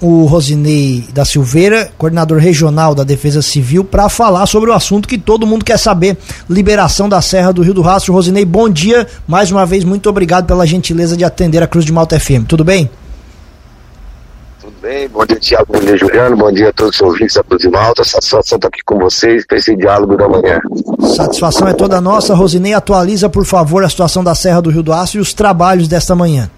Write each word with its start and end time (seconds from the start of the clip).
o 0.00 0.24
Rosinei 0.24 1.04
da 1.12 1.24
Silveira, 1.24 1.90
coordenador 1.98 2.38
regional 2.38 2.94
da 2.94 3.04
Defesa 3.04 3.42
Civil, 3.42 3.84
para 3.84 4.08
falar 4.08 4.46
sobre 4.46 4.70
o 4.70 4.72
assunto 4.72 5.06
que 5.06 5.18
todo 5.18 5.46
mundo 5.46 5.64
quer 5.64 5.78
saber: 5.78 6.16
liberação 6.48 7.08
da 7.08 7.20
Serra 7.20 7.52
do 7.52 7.62
Rio 7.62 7.74
do 7.74 7.82
Rastro. 7.82 8.14
Rosinei, 8.14 8.44
bom 8.44 8.68
dia. 8.68 9.06
Mais 9.28 9.52
uma 9.52 9.66
vez, 9.66 9.84
muito 9.84 10.08
obrigado 10.08 10.46
pela 10.46 10.66
gentileza 10.66 11.16
de 11.16 11.24
atender 11.24 11.62
a 11.62 11.66
Cruz 11.66 11.84
de 11.84 11.92
Malta 11.92 12.18
FM. 12.18 12.46
Tudo 12.48 12.64
bem? 12.64 12.90
Tudo 14.60 14.74
bem, 14.80 15.08
bom 15.08 15.26
dia, 15.26 15.38
Tiago, 15.38 15.72
bom 15.72 15.80
dia, 15.80 15.96
Juliano, 15.96 16.36
bom 16.36 16.52
dia 16.52 16.70
a 16.70 16.72
todos 16.72 16.96
os 16.96 17.02
ouvintes 17.02 17.34
da 17.34 17.44
Cruz 17.44 17.60
de 17.60 17.68
Malta. 17.68 18.02
Satisfação 18.02 18.56
estar 18.56 18.68
aqui 18.68 18.80
com 18.84 18.98
vocês 18.98 19.46
para 19.46 19.58
esse 19.58 19.76
diálogo 19.76 20.16
da 20.16 20.28
manhã. 20.28 20.60
Satisfação 21.14 21.68
é 21.68 21.74
toda 21.74 22.00
nossa. 22.00 22.34
Rosinei, 22.34 22.72
atualiza, 22.72 23.28
por 23.28 23.44
favor, 23.44 23.84
a 23.84 23.88
situação 23.88 24.24
da 24.24 24.34
Serra 24.34 24.62
do 24.62 24.70
Rio 24.70 24.82
do 24.82 24.92
Rastro 24.92 25.18
e 25.18 25.22
os 25.22 25.34
trabalhos 25.34 25.88
desta 25.88 26.14
manhã 26.14 26.50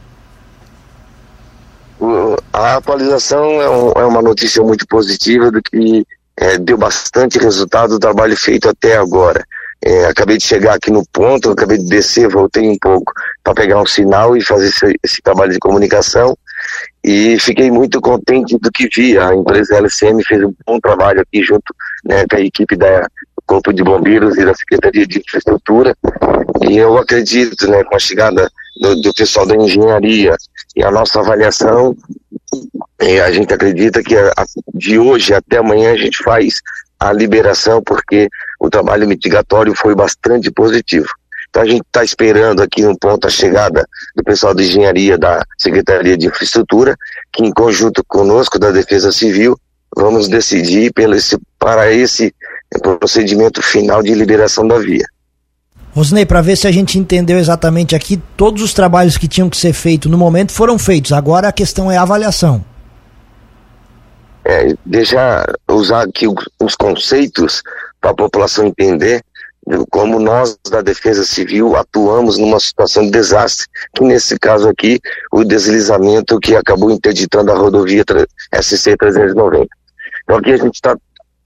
a 2.53 2.77
atualização 2.77 3.63
é, 3.63 3.71
um, 3.71 3.93
é, 3.93 4.05
uma 4.05 4.21
notícia 4.21 4.63
muito 4.63 4.87
positiva 4.87 5.51
do 5.51 5.63
que 5.63 6.05
é, 6.37 6.59
deu 6.59 6.77
bastante 6.77 7.39
resultado 7.39 7.91
do 7.91 7.99
trabalho 7.99 8.37
feito 8.37 8.69
até 8.69 8.97
agora. 8.97 9.45
É, 9.85 10.05
acabei 10.05 10.37
de 10.37 10.45
chegar 10.45 10.75
aqui 10.75 10.91
no 10.91 11.03
ponto, 11.13 11.51
acabei 11.51 11.79
de 11.79 11.89
descer, 11.89 12.29
voltei 12.29 12.69
um 12.69 12.79
pouco 12.79 13.13
para 13.43 13.55
pegar 13.55 13.81
um 13.81 13.87
sinal 13.87 14.37
e 14.37 14.45
fazer 14.45 14.69
esse, 14.69 14.99
esse, 15.03 15.23
trabalho 15.23 15.53
de 15.53 15.59
comunicação 15.59 16.37
e 17.03 17.37
fiquei 17.41 17.69
muito 17.69 18.01
contente 18.01 18.57
do 18.59 18.71
que 18.71 18.89
vi. 18.95 19.19
A 19.19 19.35
empresa 19.35 19.79
LCM 19.79 20.23
fez 20.23 20.45
um 20.45 20.55
bom 20.65 20.79
trabalho 20.79 21.21
aqui 21.21 21.43
junto 21.43 21.75
né, 22.05 22.25
com 22.31 22.37
a 22.37 22.41
equipe 22.41 22.77
da 22.77 23.09
Corpo 23.45 23.73
de 23.73 23.83
Bombeiros 23.83 24.37
e 24.39 24.45
da 24.45 24.55
Secretaria 24.55 25.05
de 25.05 25.19
Infraestrutura 25.19 25.97
e 26.69 26.77
eu 26.77 26.97
acredito, 26.97 27.69
né, 27.69 27.83
com 27.83 27.97
a 27.97 27.99
chegada 27.99 28.49
do, 28.81 29.01
do 29.03 29.15
pessoal 29.15 29.47
da 29.47 29.57
engenharia 29.57 30.37
e 30.77 30.83
a 30.83 30.91
nossa 30.91 31.21
avaliação, 31.21 31.97
e 33.03 33.21
a 33.21 33.31
gente 33.33 33.53
acredita 33.53 34.03
que 34.03 34.17
a, 34.17 34.33
de 34.75 34.99
hoje 34.99 35.35
até 35.35 35.59
amanhã 35.59 35.93
a 35.93 35.97
gente 35.97 36.23
faz 36.23 36.61
a 36.99 37.13
liberação, 37.13 37.83
porque 37.83 38.29
o 38.61 38.71
trabalho 38.71 39.09
mitigatório 39.09 39.75
foi 39.75 39.95
bastante 39.95 40.51
positivo. 40.51 41.09
Então 41.51 41.63
a 41.63 41.67
gente 41.67 41.83
está 41.83 42.05
esperando 42.05 42.63
aqui 42.63 42.83
no 42.83 42.97
ponto 42.97 43.27
a 43.27 43.31
chegada 43.31 43.85
do 44.17 44.23
pessoal 44.23 44.55
de 44.55 44.63
engenharia 44.63 45.19
da 45.19 45.45
Secretaria 45.59 46.17
de 46.17 46.27
Infraestrutura, 46.27 46.97
que 47.33 47.45
em 47.45 47.53
conjunto 47.53 48.03
conosco 48.05 48.59
da 48.59 48.71
Defesa 48.71 49.11
Civil 49.11 49.59
vamos 49.95 50.29
decidir 50.29 50.93
pelo 50.93 51.15
esse, 51.15 51.37
para 51.59 51.93
esse 51.93 52.33
procedimento 52.81 53.61
final 53.61 54.03
de 54.03 54.15
liberação 54.15 54.67
da 54.67 54.79
via. 54.79 55.05
Rosnei, 55.95 56.25
para 56.25 56.41
ver 56.41 56.57
se 56.57 56.67
a 56.67 56.73
gente 56.73 56.99
entendeu 56.99 57.39
exatamente 57.39 57.95
aqui, 57.95 58.19
todos 58.35 58.63
os 58.63 58.73
trabalhos 58.73 59.19
que 59.19 59.29
tinham 59.29 59.51
que 59.51 59.59
ser 59.59 59.75
feitos 59.75 60.11
no 60.11 60.17
momento 60.17 60.53
foram 60.53 60.79
feitos. 60.79 61.13
Agora 61.13 61.49
a 61.49 61.53
questão 61.53 61.93
é 61.93 61.99
a 61.99 62.03
avaliação. 62.03 62.65
É, 64.45 64.75
deixa 64.85 65.47
usar 65.69 66.03
aqui 66.03 66.27
os 66.61 66.75
conceitos 66.75 67.63
para 68.01 68.11
a 68.11 68.15
população 68.15 68.67
entender 68.67 69.23
como 69.91 70.19
nós 70.19 70.59
da 70.71 70.83
Defesa 70.83 71.25
Civil 71.25 71.77
atuamos 71.77 72.37
numa 72.37 72.59
situação 72.59 73.05
de 73.05 73.13
desastre, 73.13 73.67
que 73.95 74.03
nesse 74.03 74.39
caso 74.39 74.69
aqui, 74.69 74.99
o 75.31 75.45
deslizamento 75.45 76.39
que 76.41 76.57
acabou 76.57 76.91
interditando 76.91 77.53
a 77.53 77.55
rodovia 77.55 78.05
SC 78.61 78.97
390. 78.97 79.69
Então 80.25 80.37
aqui 80.37 80.53
a 80.53 80.57
gente 80.57 80.81
tá, 80.81 80.97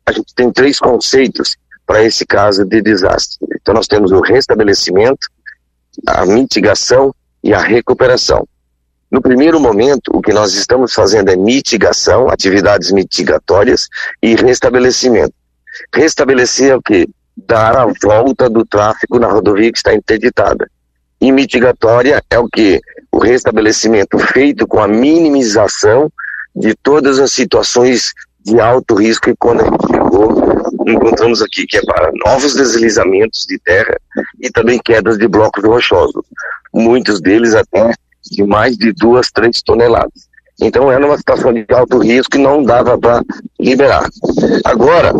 a 0.06 0.12
gente 0.12 0.34
tem 0.34 0.50
três 0.50 0.78
conceitos 0.78 1.56
para 1.86 2.02
esse 2.02 2.24
caso 2.24 2.64
de 2.64 2.80
desastre. 2.80 3.38
Então 3.60 3.74
nós 3.74 3.86
temos 3.86 4.10
o 4.12 4.20
restabelecimento, 4.20 5.28
a 6.06 6.24
mitigação 6.24 7.14
e 7.44 7.52
a 7.52 7.60
recuperação. 7.60 8.46
No 9.10 9.20
primeiro 9.20 9.60
momento, 9.60 10.10
o 10.12 10.20
que 10.20 10.32
nós 10.32 10.54
estamos 10.54 10.92
fazendo 10.92 11.30
é 11.30 11.36
mitigação, 11.36 12.28
atividades 12.28 12.90
mitigatórias 12.90 13.88
e 14.22 14.34
restabelecimento. 14.34 15.32
Restabelecer 15.94 16.72
é 16.72 16.76
o 16.76 16.82
que? 16.82 17.08
Dar 17.36 17.76
a 17.76 17.86
volta 18.02 18.48
do 18.48 18.64
tráfego 18.64 19.18
na 19.18 19.28
rodovia 19.28 19.70
que 19.70 19.78
está 19.78 19.94
interditada. 19.94 20.68
E 21.20 21.30
mitigatória 21.30 22.22
é 22.28 22.38
o 22.38 22.48
que? 22.48 22.80
O 23.12 23.18
restabelecimento 23.18 24.18
feito 24.18 24.66
com 24.66 24.80
a 24.80 24.88
minimização 24.88 26.10
de 26.54 26.74
todas 26.74 27.18
as 27.18 27.32
situações 27.32 28.12
de 28.44 28.60
alto 28.60 28.94
risco 28.94 29.30
e 29.30 29.36
quando 29.36 29.60
a 29.60 29.64
gente 29.64 29.86
chegou 29.88 30.56
encontramos 30.86 31.42
aqui, 31.42 31.66
que 31.66 31.78
é 31.78 31.82
para 31.82 32.10
novos 32.24 32.54
deslizamentos 32.54 33.44
de 33.46 33.58
terra 33.58 33.96
e 34.40 34.50
também 34.50 34.78
quedas 34.78 35.18
de 35.18 35.26
blocos 35.26 35.64
rochosos, 35.64 36.24
muitos 36.72 37.20
deles 37.20 37.54
até 37.54 37.92
de 38.30 38.44
mais 38.44 38.76
de 38.76 38.92
duas, 38.92 39.30
três 39.30 39.62
toneladas. 39.62 40.26
Então 40.60 40.90
era 40.90 41.04
uma 41.04 41.18
situação 41.18 41.52
de 41.52 41.66
alto 41.70 41.98
risco 41.98 42.36
e 42.36 42.42
não 42.42 42.62
dava 42.62 42.98
para 42.98 43.22
liberar. 43.60 44.08
Agora, 44.64 45.12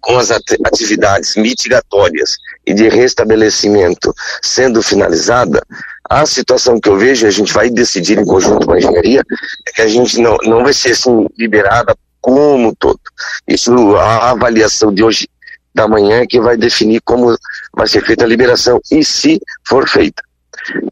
com 0.00 0.18
as 0.18 0.30
atividades 0.30 1.34
mitigatórias 1.34 2.36
e 2.66 2.72
de 2.72 2.88
restabelecimento 2.88 4.14
sendo 4.42 4.82
finalizada, 4.82 5.60
a 6.08 6.24
situação 6.26 6.78
que 6.78 6.88
eu 6.88 6.98
vejo, 6.98 7.26
a 7.26 7.30
gente 7.30 7.52
vai 7.52 7.70
decidir 7.70 8.18
em 8.18 8.24
conjunto 8.24 8.66
com 8.66 8.74
a 8.74 8.78
engenharia, 8.78 9.22
é 9.66 9.72
que 9.72 9.80
a 9.80 9.88
gente 9.88 10.20
não, 10.20 10.36
não 10.44 10.62
vai 10.62 10.72
ser 10.72 10.92
assim 10.92 11.26
liberada 11.36 11.96
como 12.20 12.74
todo. 12.76 13.00
Isso, 13.48 13.96
a 13.96 14.30
avaliação 14.30 14.92
de 14.92 15.02
hoje 15.02 15.28
da 15.74 15.88
manhã 15.88 16.20
é 16.20 16.26
que 16.26 16.40
vai 16.40 16.56
definir 16.56 17.00
como 17.02 17.34
vai 17.74 17.88
ser 17.88 18.04
feita 18.04 18.24
a 18.24 18.28
liberação 18.28 18.80
e 18.92 19.04
se 19.04 19.40
for 19.66 19.88
feita. 19.88 20.22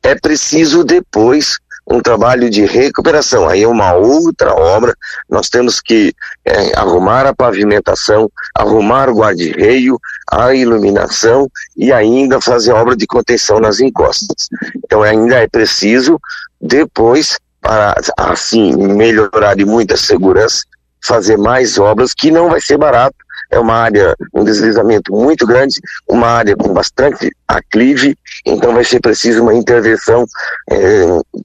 É 0.03 0.15
preciso 0.15 0.84
depois 0.84 1.59
um 1.87 2.00
trabalho 2.00 2.49
de 2.49 2.65
recuperação. 2.65 3.49
Aí 3.49 3.62
é 3.62 3.69
uma 3.69 3.93
outra 3.94 4.55
obra. 4.55 4.94
Nós 5.28 5.49
temos 5.49 5.81
que 5.81 6.15
é, 6.44 6.78
arrumar 6.78 7.27
a 7.27 7.34
pavimentação, 7.34 8.31
arrumar 8.55 9.09
o 9.09 9.16
guarda-reio, 9.16 9.99
a 10.31 10.55
iluminação 10.55 11.50
e 11.77 11.93
ainda 11.93 12.41
fazer 12.41 12.72
obra 12.72 12.97
de 12.97 13.06
contenção 13.06 13.59
nas 13.59 13.81
encostas. 13.81 14.49
Então 14.77 15.03
ainda 15.03 15.37
é 15.37 15.49
preciso 15.49 16.21
depois 16.60 17.39
para 17.60 17.94
assim 18.16 18.77
melhorar 18.77 19.54
de 19.54 19.65
muita 19.65 19.97
segurança 19.97 20.62
fazer 21.03 21.37
mais 21.37 21.78
obras, 21.78 22.15
que 22.15 22.31
não 22.31 22.49
vai 22.49 22.60
ser 22.60 22.78
barato. 22.78 23.16
É 23.52 23.58
uma 23.58 23.74
área, 23.74 24.16
um 24.34 24.42
deslizamento 24.42 25.12
muito 25.12 25.46
grande, 25.46 25.78
uma 26.08 26.26
área 26.26 26.56
com 26.56 26.72
bastante 26.72 27.30
aclive, 27.46 28.16
então 28.46 28.72
vai 28.72 28.82
ser 28.82 28.98
preciso 29.00 29.42
uma 29.42 29.54
intervenção 29.54 30.24
é, 30.70 30.76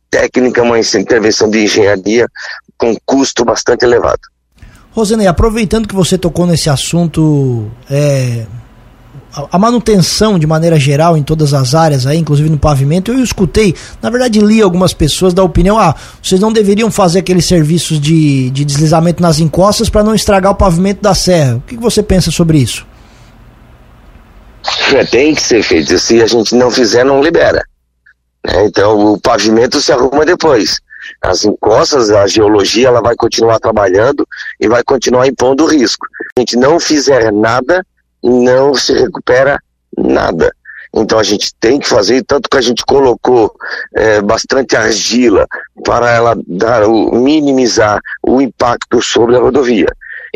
técnica, 0.10 0.64
uma 0.64 0.80
intervenção 0.80 1.50
de 1.50 1.66
engenharia 1.66 2.26
com 2.78 2.96
custo 3.06 3.44
bastante 3.44 3.84
elevado. 3.84 4.22
Rosenei, 4.92 5.28
aproveitando 5.28 5.88
que 5.88 5.94
você 5.94 6.18
tocou 6.18 6.48
nesse 6.48 6.70
assunto, 6.70 7.70
é, 7.90 8.48
a 9.52 9.60
manutenção 9.60 10.40
de 10.40 10.48
maneira 10.48 10.80
geral 10.80 11.18
em 11.18 11.24
todas 11.24 11.54
as 11.54 11.76
áreas 11.76 12.06
aí, 12.08 12.18
inclusive 12.18 12.50
no 12.50 12.58
pavimento, 12.58 13.12
eu 13.12 13.24
escutei, 13.24 13.76
na 14.02 14.10
verdade 14.10 14.40
li 14.40 14.62
algumas 14.62 14.94
pessoas 14.94 15.34
da 15.34 15.44
opinião, 15.44 15.78
ah, 15.78 15.96
vocês 16.22 16.42
não 16.42 16.52
deveriam 16.52 16.90
fazer 16.90 17.20
aqueles 17.20 17.46
serviços 17.46 18.00
de, 18.00 18.50
de 18.50 18.66
deslizamento 18.66 19.22
nas 19.22 19.40
encostas 19.40 19.90
para 19.90 20.04
não 20.04 20.16
estragar 20.16 20.52
o 20.52 20.56
pavimento 20.56 21.02
da 21.02 21.14
serra. 21.14 21.58
O 21.58 21.62
que, 21.62 21.76
que 21.76 21.82
você 21.82 22.02
pensa 22.02 22.32
sobre 22.32 22.58
isso? 22.58 22.86
É, 24.94 25.04
tem 25.06 25.36
que 25.36 25.42
ser 25.42 25.64
feito, 25.64 25.98
se 26.00 26.22
a 26.22 26.28
gente 26.28 26.56
não 26.56 26.72
fizer, 26.72 27.04
não 27.04 27.22
libera. 27.22 27.64
É, 28.46 28.66
então 28.66 29.14
o 29.14 29.20
pavimento 29.20 29.82
se 29.82 29.92
arruma 29.92 30.26
depois. 30.26 30.80
As 31.22 31.46
encostas, 31.46 32.10
a 32.10 32.28
geologia, 32.28 32.88
ela 32.88 33.02
vai 33.02 33.16
continuar 33.16 33.60
trabalhando 33.60 34.28
e 34.60 34.68
vai 34.68 34.84
continuar 34.84 35.28
impondo 35.28 35.66
risco. 35.66 36.06
Se 36.08 36.34
a 36.38 36.40
gente 36.42 36.58
não 36.58 36.80
fizer 36.80 37.32
nada, 37.32 37.86
não 38.24 38.74
se 38.76 38.94
recupera 38.94 39.60
nada. 39.98 40.52
Então 40.94 41.20
a 41.20 41.24
gente 41.24 41.54
tem 41.60 41.80
que 41.80 41.88
fazer, 41.88 42.24
tanto 42.24 42.50
que 42.50 42.58
a 42.58 42.62
gente 42.62 42.84
colocou 42.86 43.54
é, 43.96 44.22
bastante 44.22 44.76
argila 44.76 45.46
para 45.84 46.12
ela 46.12 46.36
dar 46.48 46.84
o, 46.88 47.16
minimizar 47.16 48.00
o 48.24 48.42
impacto 48.42 49.02
sobre 49.02 49.36
a 49.36 49.40
rodovia. 49.40 49.88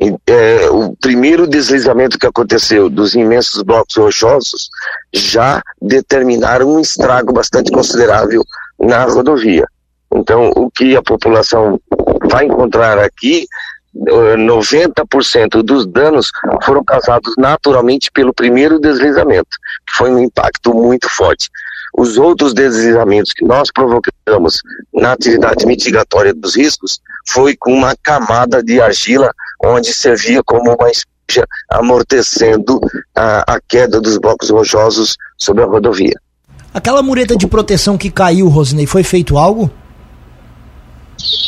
E, 0.02 0.16
é, 0.28 0.70
o 0.70 0.96
primeiro 0.96 1.48
deslizamento 1.48 2.18
que 2.18 2.28
aconteceu 2.28 2.90
dos 2.90 3.16
imensos 3.16 3.62
blocos 3.62 3.96
rochosos 3.96 4.70
já 5.14 5.62
determinaram 5.82 6.70
um 6.76 6.80
estrago 6.80 7.34
bastante 7.34 7.72
considerável 7.72 8.44
na 8.80 9.04
rodovia. 9.06 9.68
Então, 10.14 10.52
o 10.56 10.70
que 10.70 10.96
a 10.96 11.02
população 11.02 11.80
vai 12.30 12.46
encontrar 12.46 12.98
aqui 13.00 13.48
90% 13.96 15.62
dos 15.62 15.86
danos 15.86 16.32
foram 16.64 16.84
causados 16.84 17.34
naturalmente 17.38 18.10
pelo 18.12 18.34
primeiro 18.34 18.80
deslizamento, 18.80 19.58
que 19.88 19.96
foi 19.96 20.12
um 20.12 20.20
impacto 20.20 20.74
muito 20.74 21.10
forte. 21.10 21.50
Os 21.98 22.18
outros 22.18 22.54
deslizamentos 22.54 23.34
que 23.34 23.44
nós 23.44 23.70
provocamos 23.72 24.62
na 24.94 25.12
atividade 25.12 25.66
mitigatória 25.66 26.34
dos 26.34 26.56
riscos 26.56 27.02
foi 27.28 27.56
com 27.58 27.74
uma 27.74 27.94
camada 28.02 28.64
de 28.64 28.80
argila 28.80 29.32
onde 29.64 29.94
servia 29.94 30.42
como 30.44 30.74
uma 30.74 30.90
esponja 30.90 31.46
amortecendo 31.70 32.80
a, 33.16 33.56
a 33.56 33.60
queda 33.68 34.00
dos 34.00 34.18
blocos 34.18 34.50
rochosos 34.50 35.18
sobre 35.38 35.64
a 35.64 35.68
rodovia. 35.68 36.16
Aquela 36.74 37.04
mureta 37.04 37.36
de 37.36 37.46
proteção 37.46 37.98
que 37.98 38.10
caiu, 38.10 38.48
Rosinei, 38.48 38.88
foi 38.88 39.04
feito 39.04 39.38
algo? 39.38 39.70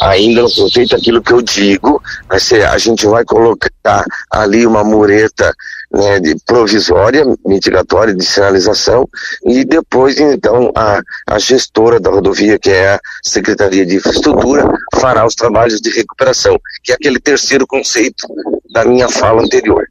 Ainda 0.02 0.42
não 0.42 0.50
foi 0.50 0.70
feito 0.70 0.96
aquilo 0.96 1.22
que 1.22 1.32
eu 1.32 1.42
digo, 1.42 2.02
ser, 2.40 2.66
a 2.66 2.78
gente 2.78 3.06
vai 3.06 3.24
colocar 3.24 4.06
ali 4.30 4.66
uma 4.66 4.84
mureta 4.84 5.54
né, 5.92 6.20
provisória, 6.46 7.26
mitigatória 7.46 8.14
de 8.14 8.26
sinalização, 8.26 9.08
e 9.46 9.64
depois, 9.64 10.20
então, 10.20 10.72
a, 10.76 11.02
a 11.28 11.40
gestora 11.40 12.00
da 12.00 12.10
rodovia, 12.10 12.58
que 12.58 12.70
é 12.70 12.96
a 12.96 13.00
Secretaria 13.24 13.86
de 13.86 13.96
Infraestrutura, 13.98 14.68
fará 14.96 15.26
os 15.26 15.36
trabalhos 15.36 15.80
de 15.80 15.92
recuperação, 15.92 16.60
que 16.84 16.92
é 16.92 16.96
aquele 16.96 17.20
terceiro 17.20 17.68
conceito 17.68 18.28
da 18.74 18.84
minha 18.84 19.08
fala 19.08 19.44
anterior. 19.44 19.86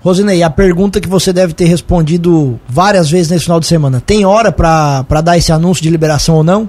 Rosinei, 0.00 0.42
a 0.42 0.50
pergunta 0.50 1.00
que 1.00 1.08
você 1.08 1.32
deve 1.32 1.54
ter 1.54 1.64
respondido 1.64 2.60
várias 2.68 3.10
vezes 3.10 3.30
nesse 3.30 3.44
final 3.44 3.58
de 3.58 3.66
semana: 3.66 4.02
tem 4.04 4.26
hora 4.26 4.52
para 4.52 5.20
dar 5.22 5.38
esse 5.38 5.50
anúncio 5.50 5.82
de 5.82 5.88
liberação 5.88 6.34
ou 6.36 6.44
não? 6.44 6.68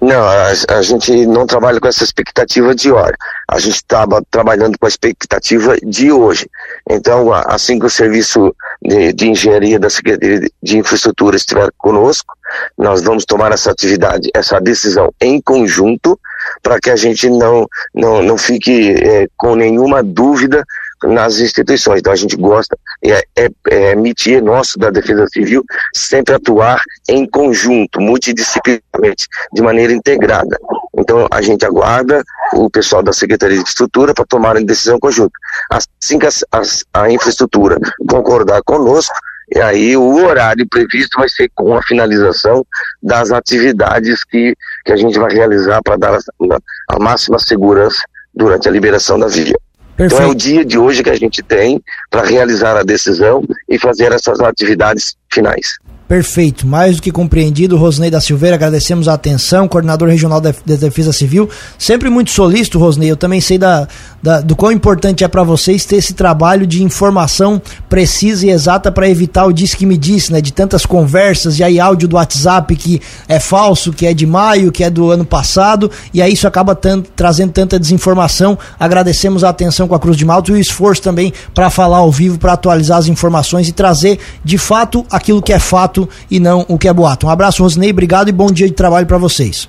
Não, 0.00 0.24
a, 0.24 0.52
a, 0.76 0.82
gente 0.82 1.26
não 1.26 1.46
trabalha 1.46 1.78
com 1.78 1.86
essa 1.86 2.02
expectativa 2.02 2.74
de 2.74 2.90
hora. 2.90 3.14
A 3.46 3.58
gente 3.58 3.76
estava 3.76 4.22
trabalhando 4.30 4.78
com 4.78 4.86
a 4.86 4.88
expectativa 4.88 5.76
de 5.82 6.10
hoje. 6.10 6.48
Então, 6.88 7.32
assim 7.32 7.78
que 7.78 7.84
o 7.84 7.90
serviço 7.90 8.54
de, 8.80 9.12
de, 9.12 9.28
engenharia 9.28 9.78
da 9.78 9.90
Secretaria 9.90 10.48
de 10.62 10.78
Infraestrutura 10.78 11.36
estiver 11.36 11.68
conosco, 11.76 12.34
nós 12.78 13.02
vamos 13.02 13.26
tomar 13.26 13.52
essa 13.52 13.70
atividade, 13.70 14.30
essa 14.34 14.58
decisão 14.58 15.12
em 15.20 15.38
conjunto, 15.40 16.18
para 16.62 16.80
que 16.80 16.90
a 16.90 16.96
gente 16.96 17.28
não, 17.28 17.68
não, 17.94 18.22
não 18.22 18.38
fique 18.38 18.94
é, 18.94 19.28
com 19.36 19.54
nenhuma 19.54 20.02
dúvida 20.02 20.64
nas 21.04 21.38
instituições. 21.38 22.00
Então 22.00 22.12
a 22.12 22.16
gente 22.16 22.36
gosta, 22.36 22.76
é, 23.04 23.22
é, 23.36 23.48
é 23.70 23.92
emitir 23.92 24.42
nosso 24.42 24.78
da 24.78 24.90
Defesa 24.90 25.26
Civil 25.32 25.64
sempre 25.94 26.34
atuar 26.34 26.80
em 27.08 27.26
conjunto, 27.26 28.00
multidisciplinarmente, 28.00 29.26
de 29.52 29.62
maneira 29.62 29.92
integrada. 29.92 30.58
Então 30.98 31.26
a 31.30 31.40
gente 31.40 31.64
aguarda 31.64 32.22
o 32.54 32.68
pessoal 32.68 33.02
da 33.02 33.12
Secretaria 33.12 33.62
de 33.62 33.68
Estrutura 33.68 34.12
para 34.14 34.24
tomar 34.26 34.56
a 34.56 34.60
decisão 34.60 34.98
conjunta. 34.98 35.32
Assim 35.70 36.18
que 36.18 36.26
a, 36.26 36.30
a, 36.52 37.02
a 37.02 37.10
infraestrutura 37.10 37.78
concordar 38.08 38.62
conosco, 38.62 39.14
e 39.54 39.60
aí 39.60 39.96
o 39.96 40.24
horário 40.24 40.66
previsto 40.68 41.18
vai 41.18 41.28
ser 41.28 41.50
com 41.54 41.74
a 41.76 41.82
finalização 41.82 42.64
das 43.02 43.32
atividades 43.32 44.22
que, 44.24 44.54
que 44.84 44.92
a 44.92 44.96
gente 44.96 45.18
vai 45.18 45.32
realizar 45.32 45.82
para 45.82 45.96
dar 45.96 46.14
a, 46.14 46.58
a 46.88 46.98
máxima 47.00 47.38
segurança 47.38 48.00
durante 48.32 48.68
a 48.68 48.70
liberação 48.70 49.18
da 49.18 49.26
via. 49.26 49.56
Perfeito. 50.00 50.14
Então 50.14 50.30
é 50.30 50.32
o 50.32 50.34
dia 50.34 50.64
de 50.64 50.78
hoje 50.78 51.02
que 51.02 51.10
a 51.10 51.14
gente 51.14 51.42
tem 51.42 51.78
para 52.08 52.22
realizar 52.22 52.74
a 52.74 52.82
decisão 52.82 53.44
e 53.68 53.78
fazer 53.78 54.12
essas 54.12 54.40
atividades 54.40 55.14
finais. 55.30 55.78
Perfeito, 56.10 56.66
mais 56.66 56.96
do 56.96 57.02
que 57.02 57.12
compreendido. 57.12 57.76
Rosnei 57.76 58.10
da 58.10 58.20
Silveira, 58.20 58.56
agradecemos 58.56 59.06
a 59.06 59.14
atenção, 59.14 59.68
coordenador 59.68 60.08
regional 60.08 60.40
da 60.40 60.52
Defesa 60.66 61.12
Civil. 61.12 61.48
Sempre 61.78 62.10
muito 62.10 62.32
solícito, 62.32 62.80
Rosnei. 62.80 63.08
Eu 63.08 63.16
também 63.16 63.40
sei 63.40 63.56
da, 63.56 63.86
da 64.20 64.40
do 64.40 64.56
quão 64.56 64.72
importante 64.72 65.22
é 65.22 65.28
para 65.28 65.44
vocês 65.44 65.84
ter 65.84 65.94
esse 65.94 66.12
trabalho 66.12 66.66
de 66.66 66.82
informação 66.82 67.62
precisa 67.88 68.44
e 68.44 68.50
exata 68.50 68.90
para 68.90 69.08
evitar 69.08 69.46
o 69.46 69.52
disse 69.52 69.76
que 69.76 69.86
me 69.86 69.96
disse, 69.96 70.32
né? 70.32 70.40
De 70.40 70.52
tantas 70.52 70.84
conversas 70.84 71.60
e 71.60 71.62
aí 71.62 71.78
áudio 71.78 72.08
do 72.08 72.16
WhatsApp 72.16 72.74
que 72.74 73.00
é 73.28 73.38
falso, 73.38 73.92
que 73.92 74.04
é 74.04 74.12
de 74.12 74.26
maio, 74.26 74.72
que 74.72 74.82
é 74.82 74.90
do 74.90 75.12
ano 75.12 75.24
passado, 75.24 75.92
e 76.12 76.20
aí 76.20 76.32
isso 76.32 76.48
acaba 76.48 76.76
trazendo 77.14 77.52
tanta 77.52 77.78
desinformação. 77.78 78.58
Agradecemos 78.80 79.44
a 79.44 79.50
atenção 79.50 79.86
com 79.86 79.94
a 79.94 80.00
Cruz 80.00 80.16
de 80.16 80.24
Malta 80.24 80.50
e 80.50 80.54
o 80.54 80.58
esforço 80.58 81.02
também 81.02 81.32
para 81.54 81.70
falar 81.70 81.98
ao 81.98 82.10
vivo, 82.10 82.36
para 82.36 82.54
atualizar 82.54 82.98
as 82.98 83.06
informações 83.06 83.68
e 83.68 83.72
trazer 83.72 84.18
de 84.44 84.58
fato 84.58 85.06
aquilo 85.08 85.40
que 85.40 85.52
é 85.52 85.60
fato 85.60 85.99
fato 86.00 86.08
e 86.30 86.40
não 86.40 86.64
o 86.68 86.78
que 86.78 86.88
é 86.88 86.92
boato. 86.92 87.26
Um 87.26 87.30
abraço, 87.30 87.62
Rosinei, 87.62 87.90
obrigado 87.90 88.28
e 88.28 88.32
bom 88.32 88.46
dia 88.46 88.66
de 88.66 88.74
trabalho 88.74 89.06
para 89.06 89.18
vocês. 89.18 89.68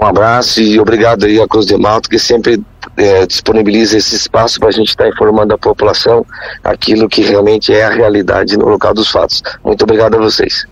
Um 0.00 0.04
abraço 0.04 0.60
e 0.60 0.80
obrigado 0.80 1.24
aí 1.24 1.40
a 1.40 1.46
Cruz 1.46 1.66
de 1.66 1.76
Malta, 1.76 2.08
que 2.08 2.18
sempre 2.18 2.60
é, 2.96 3.26
disponibiliza 3.26 3.96
esse 3.96 4.16
espaço 4.16 4.58
para 4.58 4.68
a 4.68 4.72
gente 4.72 4.88
estar 4.88 5.04
tá 5.04 5.10
informando 5.10 5.54
a 5.54 5.58
população 5.58 6.26
aquilo 6.64 7.08
que 7.08 7.22
realmente 7.22 7.72
é 7.72 7.84
a 7.84 7.90
realidade 7.90 8.56
no 8.56 8.68
local 8.68 8.94
dos 8.94 9.10
fatos. 9.10 9.42
Muito 9.64 9.82
obrigado 9.82 10.16
a 10.16 10.18
vocês. 10.18 10.66